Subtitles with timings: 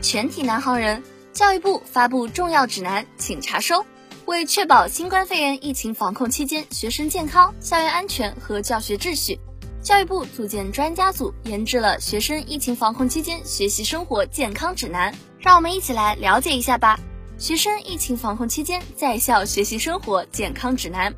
[0.00, 1.02] 全体南航人，
[1.32, 3.84] 教育部发布重要指南，请查收。
[4.26, 9.38] 为确保新冠肺炎疫情防控期间学生健康、校园安全和教学秩序，
[9.82, 15.12] 教育部组建专家组研制了《学生疫情防控期间学习生活健康指南》。
[15.40, 16.98] 让我们一起来了解一下吧。
[17.36, 21.12] 学生疫情防控期间在校学习生活健康指南，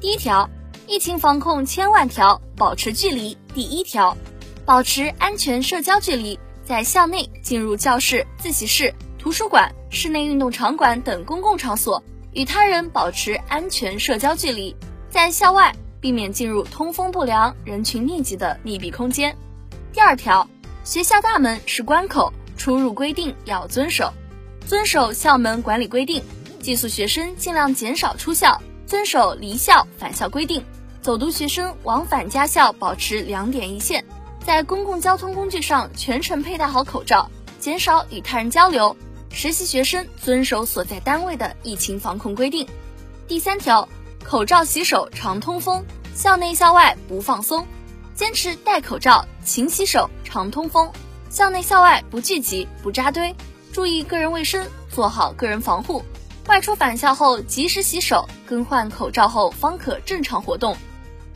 [0.00, 0.48] 第一条，
[0.86, 3.36] 疫情防控千万条，保持距离。
[3.52, 4.16] 第一条，
[4.64, 6.38] 保持安全社交距离，
[6.68, 12.04] 在校内进入教室、自习室、图书馆、室内运动场馆等公共场所。
[12.34, 14.76] 与他人保持安全社交距离，
[15.08, 19.34] 在校外避免进入通风不良、人群密集的密闭空间。
[19.94, 20.46] 第二条，
[20.84, 24.12] 学校大门是关口，出入规定要遵守，
[24.66, 26.22] 遵守校门管理规定。
[26.60, 30.62] 寄宿学生尽量减少出校，遵守离校返校规定。
[31.00, 34.04] 走读学生往返家校保持两点一线，
[34.48, 38.96] 在公共交通工具上全程佩戴好口罩，减少与他人交流。
[39.30, 42.66] 实习学生遵守所在单位的疫情防控规定。
[43.26, 43.86] 第三条，
[44.24, 47.66] 口罩洗手常通风，校内校外不放松，
[48.14, 50.90] 坚持戴口罩、勤洗手、常通风，
[51.28, 53.36] 校内校外不聚集、不扎堆，
[53.70, 56.02] 注意个人卫生，做好个人防护。
[56.46, 60.74] 外出返校后及时洗手、更换口罩后方可正常活动。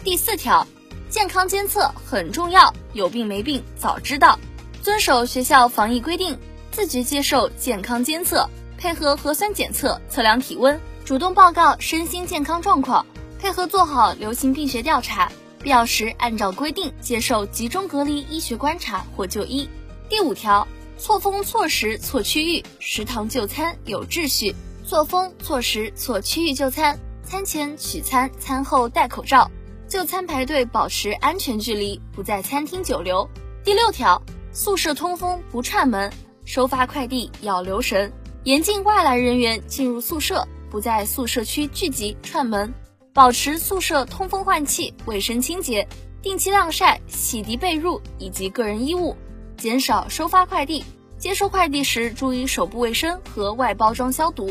[0.03, 0.67] 第四条，
[1.13, 4.39] 健康监测很重要，有病没病早知道，
[4.81, 6.39] 遵守学校防疫规定。
[6.71, 13.05] 自觉接受健康监测，配合核酸检测测量体温，主动报告身心健康状况，
[13.39, 15.31] 配合做好流行病学调查，
[15.63, 19.69] 必要时按照规定接受集中隔离医学观察或就医。
[20.09, 24.57] 第五条，错峰错时错区域，食堂就餐有秩序。
[24.87, 29.51] 错峰错时错区域就餐，餐前取餐，餐后戴口罩，
[29.93, 33.29] 就餐排队保持安全距离，不在餐厅久留。
[33.63, 36.11] 第六条，宿舍通风不串门。
[36.47, 38.11] 收发快递要留神，
[38.45, 42.73] 严禁外来人员进入宿舍，不在宿舍区聚集串门，
[43.13, 45.87] 保持宿舍通风换气、卫生清洁，
[46.23, 49.15] 定期晾晒、洗涤被褥以及个人衣物，
[49.59, 50.83] 减少收发快递。
[51.19, 54.51] 接收快递时注意手部卫生和外包装消毒。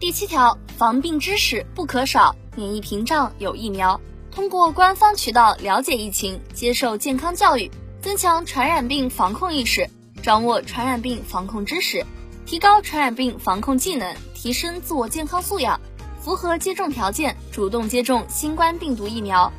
[0.00, 3.98] 第七条，防病知识不可少，免疫屏障有疫苗，
[4.32, 7.70] 通过官方渠道了解疫情，接受健康教育，
[8.00, 9.88] 增强传染病防控意识。
[10.22, 12.04] 掌握传染病防控知识，
[12.44, 15.80] 提高传染病防控技能，提升自我健康素养，
[16.20, 19.50] 符合接种条件，主动接种新冠病毒疫苗。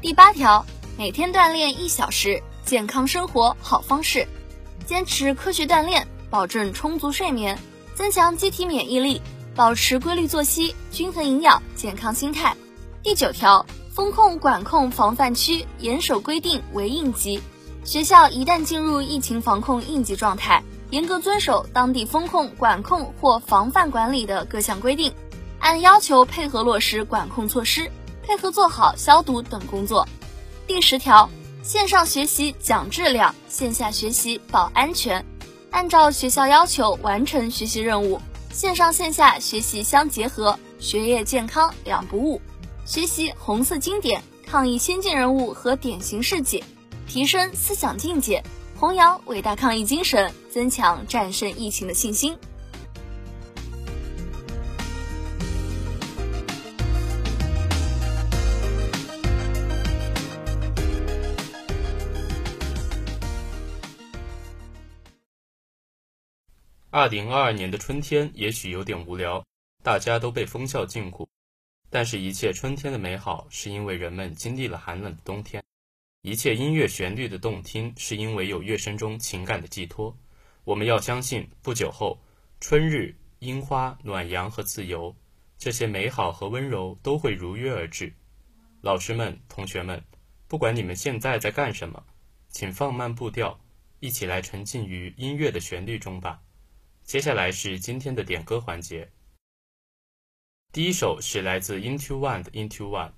[0.00, 0.64] 第八条，
[0.96, 4.26] 每天锻炼一小时，健康生活好方式。
[4.86, 7.58] 坚持科学锻炼，保证充足睡眠，
[7.94, 9.20] 增强机体免疫力，
[9.56, 12.54] 保持规律作息，均衡营养，健康心态。
[13.02, 17.40] 第九条，风控管控防范区，严守规定为应急。
[17.84, 20.60] 学校一旦进入疫情防控应急状态，
[20.90, 25.14] 严格遵守当地风控、管控或防范管理的各项规定，
[25.60, 27.88] 按要求配合落实管控措施，
[28.20, 30.04] 配合做好消毒等工作。
[30.66, 31.30] 第十条，
[31.62, 35.24] 线上学习讲质量，线下学习保安全，
[35.70, 42.42] 按照学校要求完成学习任务，线上线下学习相结合，学业健康两不误，
[42.84, 46.62] 学习红色经典、抗疫先进人物和典型事迹。
[47.06, 48.42] 提升思想境界，
[48.78, 52.36] 弘扬伟大抗疫精神，增强战胜疫情的信心。
[66.90, 69.44] 二零二二年的春天也许有点无聊，
[69.82, 71.26] 大家都被封校禁锢，
[71.94, 75.62] 但是，一切春天的美好，是因为人们经历了寒冷的冬天。
[76.22, 80.18] 一切音乐旋律的动听，是因为有乐声中情感的寄托。
[80.64, 82.18] 我们要相信，不久后，
[82.58, 85.14] 春日、樱花、暖阳和自由，
[85.56, 88.12] 这些美好和温柔都会如约而至。
[88.80, 90.02] 老师们、同学们，
[90.48, 92.04] 不管你们现在在干什么，
[92.48, 93.60] 请放慢步调，
[94.00, 96.42] 一起来沉浸于音乐的旋律中吧。
[97.04, 99.08] 接下来是今天的点歌环节。
[100.74, 103.12] 第一首是来自 Into One 的 Into One。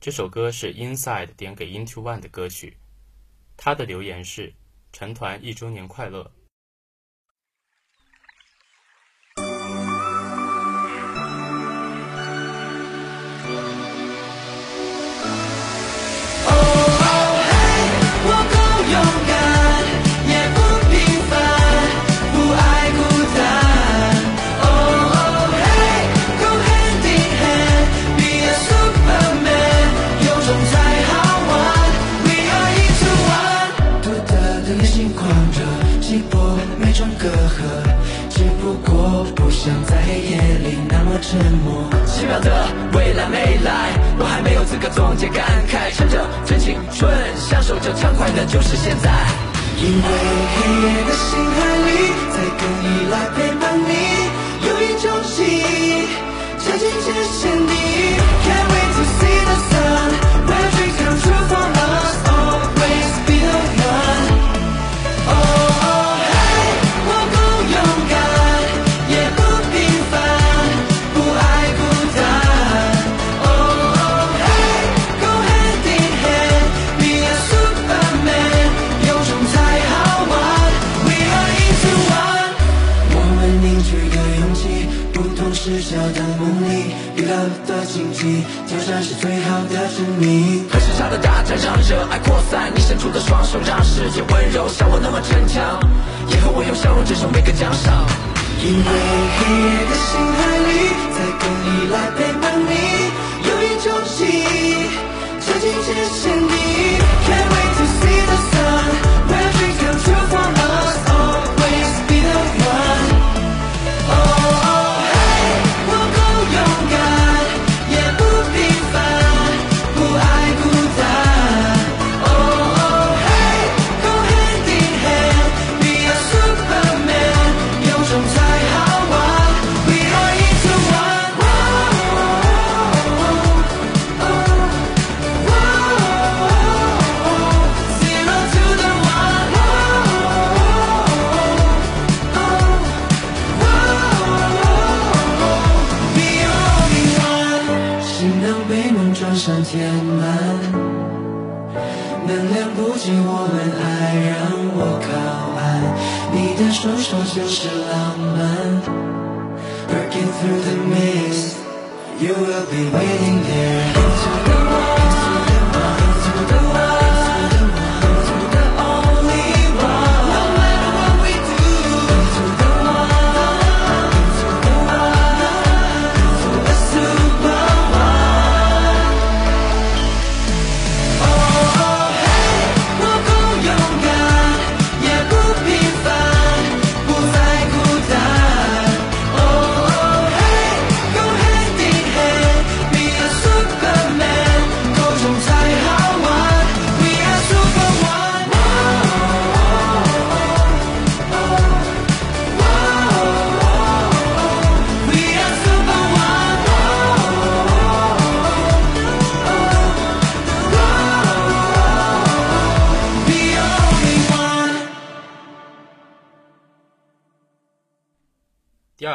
[0.00, 2.78] 这首歌是 Inside 点给 Into One 的歌曲，
[3.56, 4.52] 他的留言是：
[4.92, 6.32] 成团一周年快乐。
[56.66, 58.05] 接近界限你。
[92.50, 95.80] 在，你伸出的双手，让世界温柔，像我那么逞强，
[96.28, 98.06] 也和我用笑容接受每个奖赏。
[98.62, 100.70] 因为黑夜的星海里，
[101.12, 102.72] 在更依赖陪伴你，
[103.46, 104.88] 有一种记忆，
[105.40, 106.54] 接近界限地。
[107.26, 108.86] Can't wait to see the sun,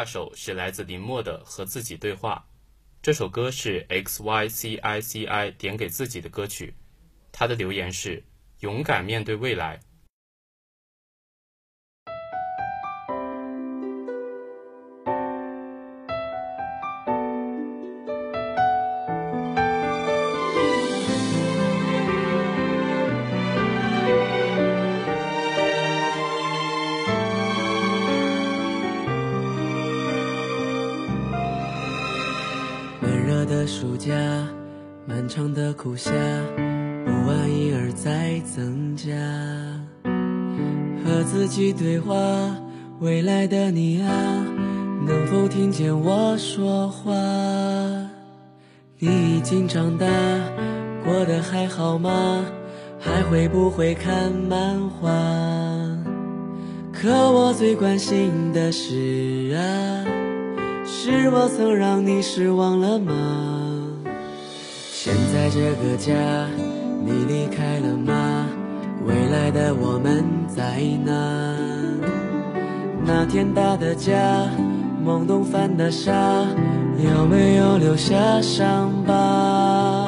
[0.01, 2.43] 第二首是来自林默的《和自己对话》，
[3.03, 6.73] 这首歌是 X Y C I C I 点给自己的歌曲。
[7.31, 8.23] 他的留言是：
[8.61, 9.79] 勇敢面对未来。
[35.33, 36.11] 长的苦夏，
[37.05, 39.07] 不安因而在增加。
[41.05, 42.13] 和自己对话，
[42.99, 44.11] 未来的你啊，
[45.07, 47.13] 能否听见我说话？
[48.99, 50.05] 你已经长大，
[51.05, 52.43] 过得还好吗？
[52.99, 55.07] 还会不会看漫画？
[56.91, 60.03] 可我最关心的是啊。
[60.83, 63.70] 是我曾让你失望了吗？
[65.41, 66.13] 在这个家，
[67.03, 68.45] 你离开了吗？
[69.07, 71.11] 未来的我们在哪？
[73.03, 74.13] 那天打的架，
[75.03, 76.13] 懵懂犯的傻，
[76.99, 80.05] 有没有留下伤疤？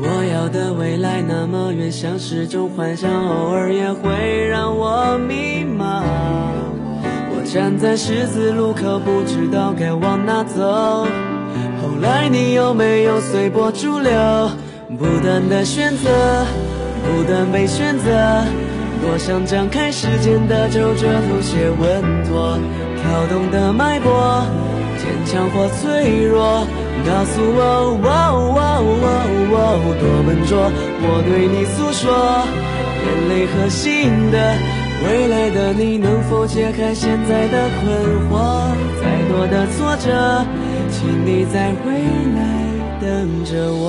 [0.00, 6.04] 我要的未来那么远，像是种幻想，偶尔也会让我迷茫。
[7.34, 11.08] 我站在十字路口，不知道该往哪走。
[11.88, 14.12] 后来你有没有随波逐流？
[14.98, 16.10] 不断的选择，
[17.02, 18.44] 不断被选择。
[19.00, 22.58] 多想张开时间的皱褶，吐血稳妥，
[23.00, 24.44] 跳动的脉搏，
[24.98, 26.66] 坚强或脆弱。
[27.06, 27.96] 告诉我，
[29.98, 30.70] 多笨拙。
[31.00, 32.12] 我对你诉说，
[33.02, 34.36] 眼泪和心的。
[35.06, 37.88] 未来的你能否解开现在的困
[38.28, 38.36] 惑？
[39.00, 40.44] 再多的挫折，
[41.00, 41.92] 请你在未
[42.34, 42.40] 来
[43.00, 43.86] 等着我。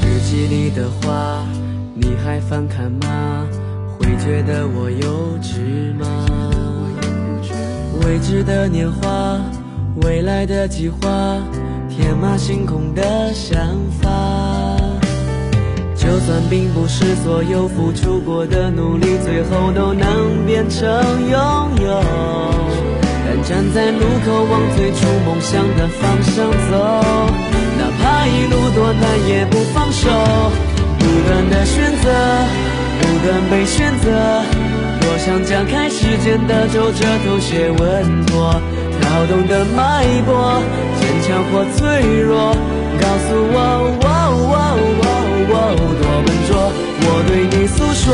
[0.00, 1.44] 日记里的话，
[1.94, 3.46] 你还翻看吗？
[3.98, 6.06] 会觉得我幼稚吗？
[8.02, 9.02] 未知的年华，
[10.16, 10.96] 未来的计划，
[11.90, 13.54] 天马行空的想
[14.00, 14.08] 法。
[15.94, 20.88] 就算并不是所有付出过的努力，最后都能变成
[21.28, 21.38] 拥
[21.84, 22.02] 有。
[23.26, 26.78] 但站在路口，往最初梦想的方向走，
[27.76, 30.08] 哪怕一路多难，也不放手。
[30.98, 32.10] 不断的选择，
[33.02, 34.08] 不断被选择，
[34.98, 38.58] 多想将开时间的皱褶头些稳妥，
[39.00, 40.60] 跳动的脉搏，
[41.00, 42.54] 坚强或脆弱，
[43.00, 43.58] 告诉我，
[46.00, 46.50] 多笨拙。
[47.08, 48.04] 我对你诉说，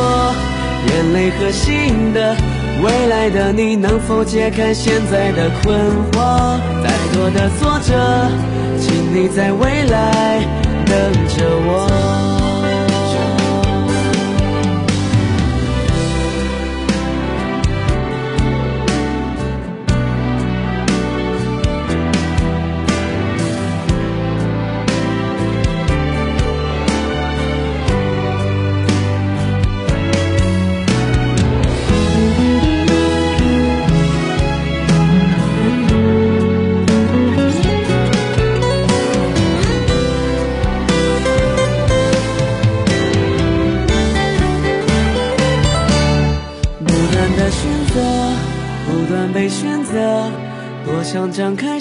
[0.88, 2.36] 眼泪和心的，
[2.82, 5.78] 未来的你能否解开现在的困
[6.12, 6.58] 惑？
[6.82, 7.90] 再多的挫折，
[8.78, 10.40] 请你在未来
[10.86, 10.94] 等
[11.28, 12.31] 着我。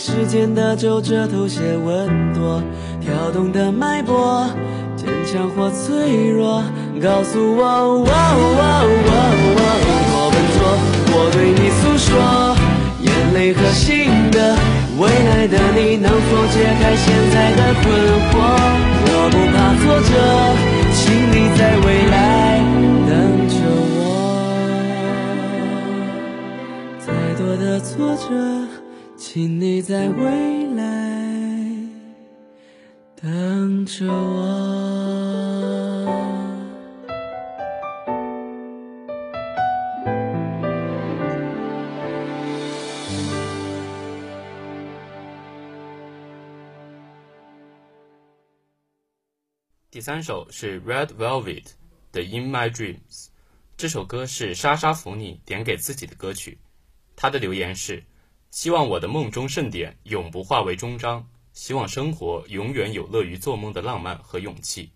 [0.03, 2.59] 时间的皱褶，头些稳妥，
[2.99, 4.49] 跳动的脉搏，
[4.95, 6.63] 坚强或脆弱，
[6.99, 8.03] 告诉我，
[10.09, 10.57] 多笨拙。
[11.13, 12.09] 我对你诉说，
[13.01, 14.57] 眼泪和心的，
[14.97, 17.85] 未来的你能否解开现在的困
[18.31, 18.33] 惑？
[19.05, 20.09] 我不怕挫折，
[20.95, 22.57] 请你在未来
[23.07, 23.13] 等
[23.47, 23.53] 着
[23.93, 24.49] 我。
[26.97, 27.05] 再
[27.37, 28.60] 多的挫折，
[29.33, 30.83] 请你在未来
[33.15, 35.31] 等着我。
[49.89, 51.67] 第三首是 Red Velvet
[52.11, 52.97] 的《In My Dreams》，
[53.77, 56.59] 这首歌是莎莎福尼点给自己的歌曲。
[57.15, 58.03] 她的留言是：
[58.51, 64.91] 希望我的梦中盛典永不化为终章，希望生活永远有乐于做梦的浪漫和勇气。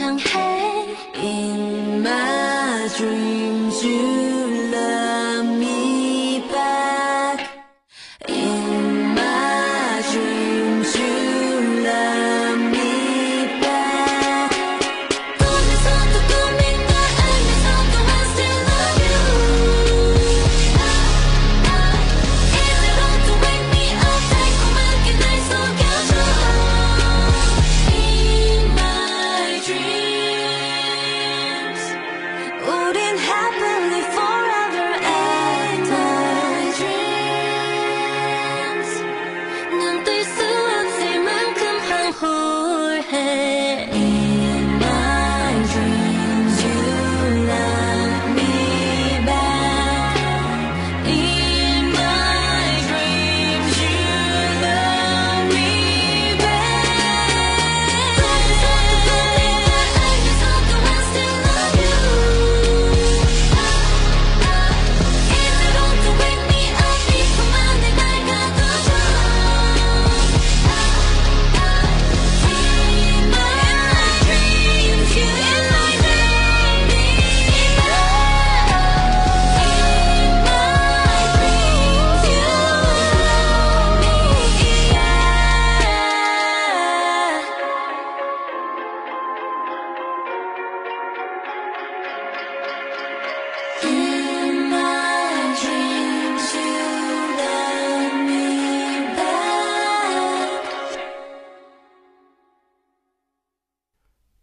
[0.00, 0.08] In
[2.02, 3.51] my dream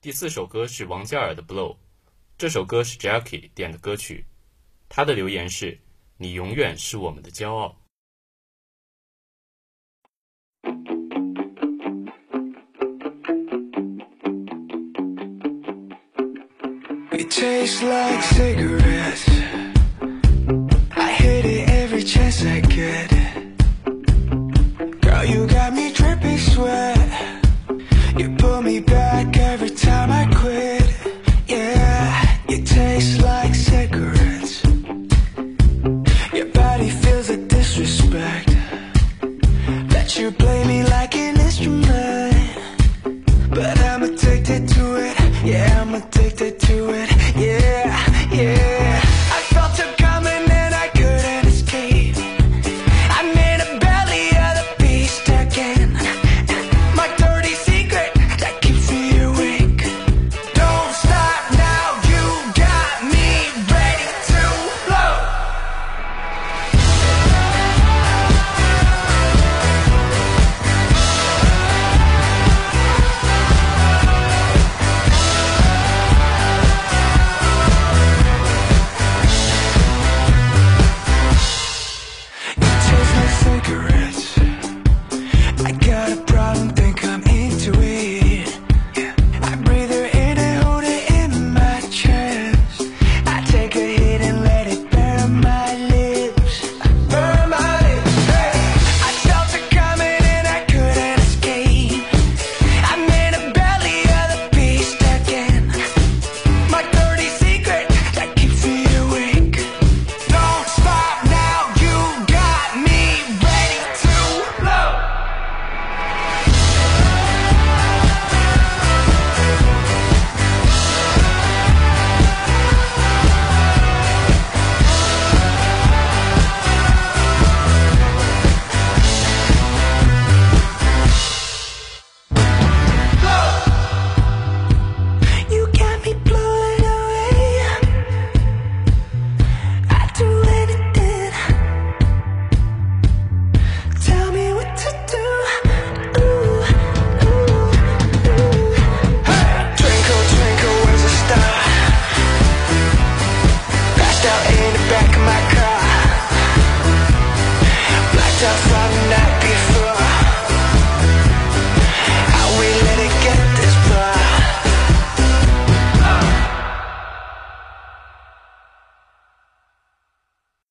[0.01, 1.77] 第四首歌是王嘉尔的《Blow》，
[2.37, 4.27] 这首歌是 Jackie 点的歌曲，
[4.89, 7.77] 他的留言是：“你永远是我们的骄傲。”
[17.17, 19.25] You taste like cigarettes.
[20.91, 23.09] I hit it every chance I get.
[25.01, 26.88] Girl, you got me dripping sweat.